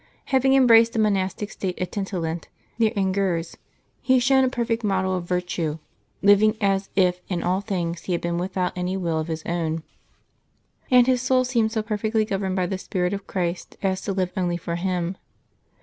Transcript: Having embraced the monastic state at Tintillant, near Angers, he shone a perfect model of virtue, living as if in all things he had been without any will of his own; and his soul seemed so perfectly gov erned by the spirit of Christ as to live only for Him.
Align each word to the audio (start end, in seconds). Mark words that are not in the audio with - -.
Having 0.33 0.55
embraced 0.55 0.93
the 0.93 0.97
monastic 0.97 1.51
state 1.51 1.77
at 1.77 1.91
Tintillant, 1.91 2.47
near 2.79 2.91
Angers, 2.95 3.55
he 4.01 4.17
shone 4.17 4.43
a 4.43 4.49
perfect 4.49 4.83
model 4.83 5.13
of 5.15 5.25
virtue, 5.29 5.77
living 6.23 6.57
as 6.59 6.89
if 6.95 7.21
in 7.29 7.43
all 7.43 7.61
things 7.61 8.01
he 8.05 8.13
had 8.13 8.21
been 8.21 8.39
without 8.39 8.75
any 8.75 8.97
will 8.97 9.19
of 9.19 9.27
his 9.27 9.43
own; 9.45 9.83
and 10.89 11.05
his 11.05 11.21
soul 11.21 11.43
seemed 11.43 11.71
so 11.71 11.83
perfectly 11.83 12.25
gov 12.25 12.39
erned 12.41 12.55
by 12.55 12.65
the 12.65 12.79
spirit 12.79 13.13
of 13.13 13.27
Christ 13.27 13.77
as 13.83 14.01
to 14.01 14.11
live 14.11 14.31
only 14.35 14.57
for 14.57 14.75
Him. 14.75 15.17